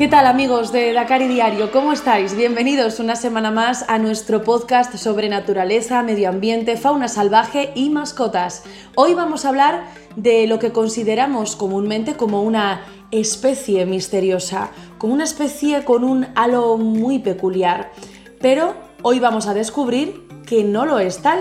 ¿Qué 0.00 0.08
tal 0.08 0.26
amigos 0.26 0.72
de 0.72 0.94
Dakar 0.94 1.20
y 1.20 1.28
Diario? 1.28 1.70
¿Cómo 1.70 1.92
estáis? 1.92 2.34
Bienvenidos 2.34 3.00
una 3.00 3.16
semana 3.16 3.50
más 3.50 3.84
a 3.86 3.98
nuestro 3.98 4.42
podcast 4.42 4.96
sobre 4.96 5.28
naturaleza, 5.28 6.02
medio 6.02 6.30
ambiente, 6.30 6.78
fauna 6.78 7.06
salvaje 7.06 7.70
y 7.74 7.90
mascotas. 7.90 8.64
Hoy 8.94 9.12
vamos 9.12 9.44
a 9.44 9.50
hablar 9.50 9.84
de 10.16 10.46
lo 10.46 10.58
que 10.58 10.72
consideramos 10.72 11.54
comúnmente 11.54 12.16
como 12.16 12.42
una 12.42 12.80
especie 13.10 13.84
misteriosa, 13.84 14.70
como 14.96 15.12
una 15.12 15.24
especie 15.24 15.84
con 15.84 16.02
un 16.02 16.28
halo 16.34 16.78
muy 16.78 17.18
peculiar. 17.18 17.92
Pero 18.40 18.72
hoy 19.02 19.20
vamos 19.20 19.48
a 19.48 19.52
descubrir 19.52 20.26
que 20.46 20.64
no 20.64 20.86
lo 20.86 20.98
es 20.98 21.18
tal. 21.18 21.40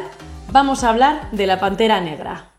Vamos 0.51 0.83
a 0.83 0.89
hablar 0.89 1.31
de 1.31 1.47
la 1.47 1.61
pantera 1.61 2.01
negra. 2.01 2.51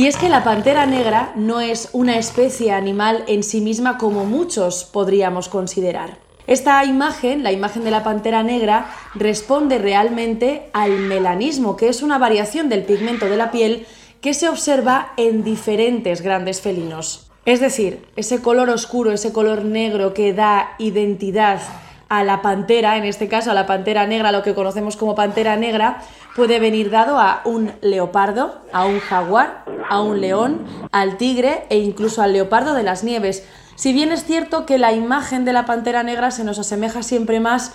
Y 0.00 0.06
es 0.06 0.16
que 0.16 0.30
la 0.30 0.42
pantera 0.42 0.86
negra 0.86 1.34
no 1.36 1.60
es 1.60 1.90
una 1.92 2.16
especie 2.16 2.72
animal 2.72 3.22
en 3.26 3.42
sí 3.42 3.60
misma 3.60 3.98
como 3.98 4.24
muchos 4.24 4.84
podríamos 4.84 5.50
considerar. 5.50 6.16
Esta 6.46 6.82
imagen, 6.86 7.42
la 7.42 7.52
imagen 7.52 7.84
de 7.84 7.90
la 7.90 8.02
pantera 8.02 8.42
negra, 8.42 8.90
responde 9.14 9.76
realmente 9.76 10.70
al 10.72 11.00
melanismo, 11.00 11.76
que 11.76 11.90
es 11.90 12.02
una 12.02 12.16
variación 12.16 12.70
del 12.70 12.84
pigmento 12.84 13.26
de 13.26 13.36
la 13.36 13.50
piel 13.50 13.86
que 14.22 14.32
se 14.32 14.48
observa 14.48 15.12
en 15.18 15.44
diferentes 15.44 16.22
grandes 16.22 16.62
felinos. 16.62 17.30
Es 17.44 17.60
decir, 17.60 18.06
ese 18.16 18.40
color 18.40 18.70
oscuro, 18.70 19.12
ese 19.12 19.34
color 19.34 19.66
negro 19.66 20.14
que 20.14 20.32
da 20.32 20.76
identidad 20.78 21.60
a 22.10 22.24
la 22.24 22.42
pantera, 22.42 22.96
en 22.96 23.04
este 23.04 23.28
caso 23.28 23.52
a 23.52 23.54
la 23.54 23.66
pantera 23.66 24.04
negra, 24.04 24.32
lo 24.32 24.42
que 24.42 24.52
conocemos 24.52 24.96
como 24.96 25.14
pantera 25.14 25.56
negra, 25.56 26.02
puede 26.34 26.58
venir 26.58 26.90
dado 26.90 27.20
a 27.20 27.40
un 27.44 27.72
leopardo, 27.82 28.58
a 28.72 28.84
un 28.84 28.98
jaguar, 28.98 29.64
a 29.88 30.02
un 30.02 30.20
león, 30.20 30.66
al 30.90 31.16
tigre 31.16 31.66
e 31.70 31.78
incluso 31.78 32.20
al 32.20 32.32
leopardo 32.32 32.74
de 32.74 32.82
las 32.82 33.04
nieves. 33.04 33.46
Si 33.76 33.92
bien 33.92 34.10
es 34.10 34.24
cierto 34.24 34.66
que 34.66 34.76
la 34.76 34.92
imagen 34.92 35.44
de 35.44 35.52
la 35.52 35.66
pantera 35.66 36.02
negra 36.02 36.32
se 36.32 36.42
nos 36.42 36.58
asemeja 36.58 37.04
siempre 37.04 37.38
más 37.38 37.74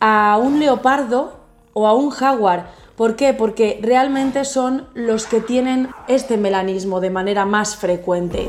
a 0.00 0.38
un 0.42 0.58
leopardo 0.58 1.38
o 1.72 1.86
a 1.86 1.94
un 1.94 2.10
jaguar. 2.10 2.72
¿Por 2.96 3.14
qué? 3.14 3.32
Porque 3.32 3.78
realmente 3.80 4.44
son 4.44 4.88
los 4.94 5.26
que 5.26 5.40
tienen 5.40 5.88
este 6.08 6.36
melanismo 6.36 6.98
de 6.98 7.10
manera 7.10 7.46
más 7.46 7.76
frecuente. 7.76 8.48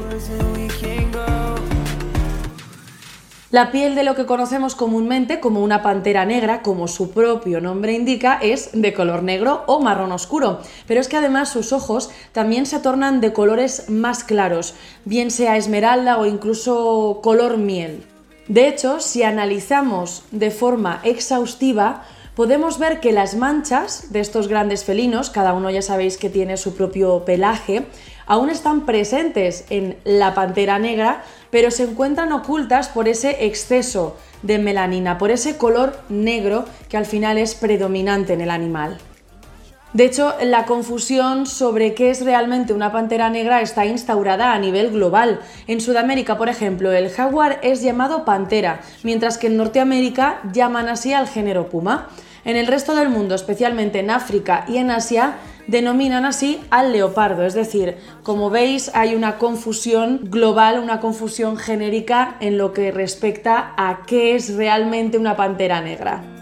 La 3.52 3.72
piel 3.72 3.96
de 3.96 4.04
lo 4.04 4.14
que 4.14 4.28
conocemos 4.28 4.76
comúnmente 4.76 5.40
como 5.40 5.64
una 5.64 5.82
pantera 5.82 6.24
negra, 6.24 6.62
como 6.62 6.88
su 6.88 7.10
propio 7.10 7.60
nombre 7.60 7.94
indica, 7.94 8.38
es 8.40 8.70
de 8.74 8.94
color 8.94 9.24
negro 9.24 9.64
o 9.66 9.80
marrón 9.80 10.12
oscuro, 10.12 10.60
pero 10.86 11.02
es 11.02 11.08
que 11.08 11.18
además 11.18 11.50
sus 11.50 11.74
ojos 11.74 12.12
también 12.32 12.68
se 12.68 12.78
tornan 12.80 13.22
de 13.22 13.34
colores 13.34 13.90
más 13.90 14.24
claros, 14.24 14.76
bien 15.04 15.32
sea 15.32 15.58
esmeralda 15.58 16.20
o 16.20 16.28
incluso 16.28 17.22
color 17.24 17.58
miel. 17.58 18.04
De 18.48 18.68
hecho, 18.68 19.00
si 19.00 19.24
analizamos 19.24 20.26
de 20.30 20.52
forma 20.52 21.00
exhaustiva, 21.04 22.04
podemos 22.36 22.80
ver 22.80 23.00
que 23.00 23.12
las 23.12 23.36
manchas 23.36 24.12
de 24.12 24.20
estos 24.20 24.48
grandes 24.48 24.84
felinos, 24.84 25.30
cada 25.30 25.54
uno 25.54 25.70
ya 25.70 25.82
sabéis 25.82 26.18
que 26.18 26.30
tiene 26.30 26.58
su 26.58 26.76
propio 26.76 27.26
pelaje, 27.26 27.86
aún 28.26 28.50
están 28.50 28.86
presentes 28.86 29.66
en 29.70 29.98
la 30.04 30.34
pantera 30.34 30.80
negra, 30.80 31.24
pero 31.50 31.72
se 31.72 31.84
encuentran 31.84 32.32
ocultas 32.32 32.90
por 32.90 33.08
ese 33.08 33.46
exceso 33.46 34.16
de 34.44 34.58
melanina, 34.60 35.18
por 35.18 35.32
ese 35.32 35.58
color 35.58 36.00
negro 36.10 36.66
que 36.88 36.98
al 36.98 37.06
final 37.06 37.38
es 37.38 37.56
predominante 37.56 38.34
en 38.34 38.42
el 38.42 38.52
animal. 38.52 39.00
De 39.92 40.06
hecho, 40.06 40.36
la 40.44 40.66
confusión 40.66 41.48
sobre 41.48 41.96
qué 41.96 42.12
es 42.12 42.24
realmente 42.24 42.74
una 42.74 42.92
pantera 42.92 43.32
negra 43.32 43.62
está 43.62 43.88
instaurada 43.88 44.54
a 44.54 44.60
nivel 44.60 44.92
global. 44.92 45.40
En 45.66 45.82
Sudamérica, 45.82 46.38
por 46.38 46.48
ejemplo, 46.48 46.92
el 46.92 47.10
jaguar 47.10 47.60
es 47.64 47.82
llamado 47.82 48.24
pantera, 48.24 48.82
mientras 49.02 49.40
que 49.40 49.48
en 49.48 49.58
Norteamérica 49.58 50.42
llaman 50.54 50.90
así 50.90 51.14
al 51.14 51.28
género 51.28 51.70
puma. 51.70 52.08
En 52.46 52.56
el 52.56 52.68
resto 52.68 52.96
del 52.96 53.10
mundo, 53.10 53.34
especialmente 53.34 54.00
en 54.00 54.12
África 54.12 54.64
y 54.68 54.78
en 54.78 54.92
Asia, 54.92 55.38
denominan 55.66 56.24
así 56.24 56.62
al 56.70 56.94
leopardo. 56.94 57.44
Es 57.44 57.56
decir, 57.56 57.98
como 58.22 58.52
veis, 58.52 58.92
hay 58.94 59.16
una 59.16 59.40
confusión 59.40 60.22
global, 60.26 60.80
una 60.80 61.00
confusión 61.00 61.58
genérica 61.58 62.38
en 62.42 62.60
lo 62.60 62.74
que 62.74 62.92
respecta 62.92 63.74
a 63.76 64.02
qué 64.06 64.36
es 64.36 64.56
realmente 64.56 65.18
una 65.18 65.36
pantera 65.36 65.82
negra. 65.82 66.39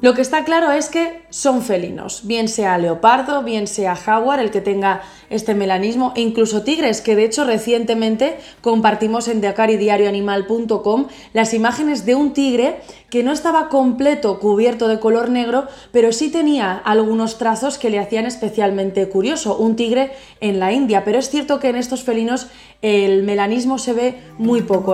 Lo 0.00 0.14
que 0.14 0.22
está 0.22 0.44
claro 0.44 0.70
es 0.70 0.90
que 0.90 1.22
son 1.28 1.60
felinos, 1.60 2.20
bien 2.24 2.46
sea 2.46 2.78
leopardo, 2.78 3.42
bien 3.42 3.66
sea 3.66 3.96
jaguar, 3.96 4.38
el 4.38 4.52
que 4.52 4.60
tenga 4.60 5.02
este 5.28 5.56
melanismo, 5.56 6.12
e 6.14 6.20
incluso 6.20 6.62
tigres, 6.62 7.00
que 7.00 7.16
de 7.16 7.24
hecho 7.24 7.44
recientemente 7.44 8.38
compartimos 8.60 9.26
en 9.26 9.40
diarioanimal.com 9.40 11.08
las 11.32 11.52
imágenes 11.52 12.06
de 12.06 12.14
un 12.14 12.32
tigre 12.32 12.76
que 13.10 13.24
no 13.24 13.32
estaba 13.32 13.68
completo 13.68 14.38
cubierto 14.38 14.86
de 14.86 15.00
color 15.00 15.30
negro, 15.30 15.66
pero 15.90 16.12
sí 16.12 16.30
tenía 16.30 16.74
algunos 16.76 17.36
trazos 17.36 17.76
que 17.76 17.90
le 17.90 17.98
hacían 17.98 18.24
especialmente 18.24 19.08
curioso, 19.08 19.58
un 19.58 19.74
tigre 19.74 20.12
en 20.40 20.60
la 20.60 20.72
India, 20.72 21.02
pero 21.04 21.18
es 21.18 21.28
cierto 21.28 21.58
que 21.58 21.70
en 21.70 21.76
estos 21.76 22.04
felinos 22.04 22.46
el 22.82 23.24
melanismo 23.24 23.78
se 23.78 23.94
ve 23.94 24.22
muy 24.38 24.62
poco. 24.62 24.92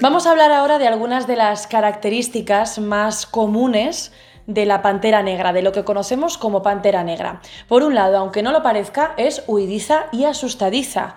Vamos 0.00 0.26
a 0.26 0.30
hablar 0.30 0.52
ahora 0.52 0.78
de 0.78 0.86
algunas 0.86 1.26
de 1.26 1.34
las 1.34 1.66
características 1.66 2.78
más 2.78 3.26
comunes 3.26 4.12
de 4.46 4.64
la 4.64 4.80
pantera 4.80 5.24
negra, 5.24 5.52
de 5.52 5.60
lo 5.60 5.72
que 5.72 5.82
conocemos 5.82 6.38
como 6.38 6.62
pantera 6.62 7.02
negra. 7.02 7.40
Por 7.66 7.82
un 7.82 7.96
lado, 7.96 8.16
aunque 8.16 8.44
no 8.44 8.52
lo 8.52 8.62
parezca, 8.62 9.14
es 9.16 9.42
huidiza 9.48 10.06
y 10.12 10.24
asustadiza 10.24 11.16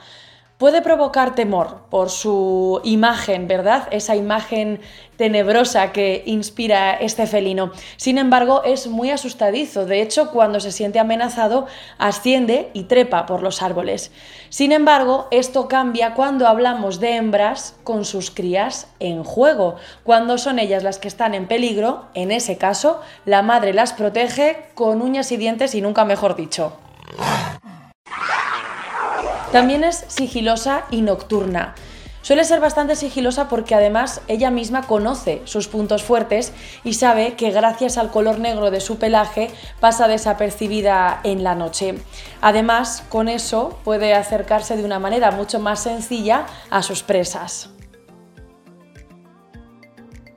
puede 0.62 0.84
provocar 0.84 1.34
temor 1.34 1.86
por 1.90 2.12
su 2.12 2.82
imagen, 2.84 3.48
¿verdad? 3.48 3.88
Esa 3.90 4.16
imagen 4.16 4.80
tenebrosa 5.18 5.92
que 5.92 6.22
inspira 6.28 6.94
este 6.94 7.26
felino. 7.26 7.72
Sin 7.98 8.20
embargo, 8.20 8.62
es 8.64 8.86
muy 8.86 9.10
asustadizo. 9.10 9.88
De 9.88 10.04
hecho, 10.04 10.30
cuando 10.30 10.60
se 10.60 10.72
siente 10.72 11.00
amenazado, 11.00 11.66
asciende 11.98 12.70
y 12.74 12.84
trepa 12.84 13.26
por 13.26 13.42
los 13.42 13.64
árboles. 13.64 14.12
Sin 14.50 14.72
embargo, 14.72 15.28
esto 15.32 15.68
cambia 15.68 16.14
cuando 16.14 16.48
hablamos 16.48 17.00
de 17.00 17.16
hembras 17.16 17.76
con 17.84 18.06
sus 18.06 18.30
crías 18.30 18.86
en 19.00 19.24
juego. 19.24 19.78
Cuando 20.04 20.38
son 20.38 20.60
ellas 20.60 20.84
las 20.84 21.00
que 21.00 21.08
están 21.08 21.34
en 21.34 21.48
peligro, 21.48 22.06
en 22.14 22.30
ese 22.30 22.60
caso, 22.60 23.02
la 23.26 23.42
madre 23.42 23.74
las 23.74 23.94
protege 23.94 24.68
con 24.76 25.02
uñas 25.02 25.32
y 25.32 25.38
dientes 25.38 25.74
y 25.74 25.82
nunca 25.82 26.06
mejor 26.06 26.36
dicho. 26.36 26.74
También 29.52 29.84
es 29.84 30.06
sigilosa 30.08 30.86
y 30.92 31.02
nocturna. 31.02 31.76
Suele 32.22 32.46
ser 32.46 32.62
bastante 32.62 32.96
sigilosa 32.96 33.50
porque 33.50 33.76
además 33.76 34.22
ella 34.30 34.50
misma 34.50 34.84
conoce 34.84 35.42
sus 35.46 35.68
puntos 35.68 36.04
fuertes 36.04 36.54
y 36.84 36.94
sabe 36.94 37.34
que 37.34 37.52
gracias 37.52 37.98
al 37.98 38.12
color 38.12 38.40
negro 38.40 38.72
de 38.72 38.80
su 38.80 38.98
pelaje 38.98 39.50
pasa 39.80 40.08
desapercibida 40.08 41.20
en 41.24 41.44
la 41.44 41.56
noche. 41.56 41.96
Además, 42.42 43.04
con 43.10 43.28
eso 43.28 43.80
puede 43.84 44.14
acercarse 44.14 44.78
de 44.78 44.86
una 44.86 45.00
manera 45.00 45.32
mucho 45.32 45.60
más 45.60 45.82
sencilla 45.84 46.46
a 46.70 46.82
sus 46.84 47.04
presas. 47.04 47.72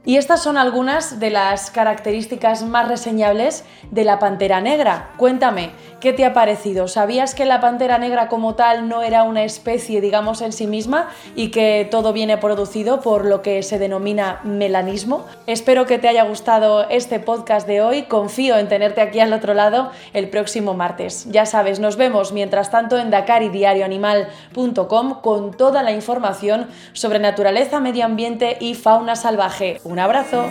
Y 0.06 0.19
estas 0.19 0.42
son 0.42 0.59
algunas 0.59 1.19
de 1.19 1.31
las 1.31 1.70
características 1.70 2.62
más 2.62 2.88
reseñables 2.88 3.65
de 3.91 4.04
la 4.04 4.19
pantera 4.19 4.60
negra. 4.60 5.12
Cuéntame, 5.16 5.70
¿qué 5.98 6.12
te 6.12 6.26
ha 6.26 6.34
parecido? 6.34 6.88
¿Sabías 6.88 7.34
que 7.34 7.47
la 7.47 7.62
pantera 7.62 7.97
negra 7.97 8.28
como 8.28 8.54
tal 8.54 8.87
no 8.87 9.03
era 9.03 9.22
una 9.22 9.44
especie, 9.44 10.03
digamos, 10.03 10.43
en 10.43 10.53
sí 10.53 10.66
misma 10.66 11.09
y 11.34 11.50
que 11.50 11.88
todo 11.91 12.12
viene 12.12 12.37
producido 12.37 13.00
por 13.00 13.25
lo 13.25 13.41
que 13.41 13.62
se 13.62 13.78
denomina 13.78 14.41
melanismo? 14.44 15.25
Espero 15.47 15.87
que 15.87 15.98
te 15.98 16.09
haya 16.09 16.25
gustado 16.25 16.87
este 16.91 17.19
podcast 17.19 17.66
de 17.66 17.81
hoy. 17.81 18.03
Confío 18.03 18.59
en 18.59 18.69
tenerte 18.69 19.00
aquí 19.00 19.20
al 19.20 19.32
otro 19.32 19.54
lado 19.54 19.91
el 20.12 20.28
próximo 20.28 20.75
martes. 20.75 21.26
Ya 21.31 21.47
sabes, 21.47 21.81
nos 21.81 21.97
vemos 21.97 22.32
mientras 22.32 22.70
tanto 22.70 22.99
en 22.99 23.08
dakaridiarioanimal.com 23.11 25.23
con 25.23 25.52
toda 25.52 25.82
la 25.82 25.93
información 25.93 26.69
sobre 26.93 27.20
naturaleza, 27.20 27.81
medio 27.81 28.05
ambiente 28.05 28.58
y 28.61 28.75
fauna 28.75 29.17
salvaje. 29.17 29.81
Un 29.94 30.00
abrazo. 30.00 30.50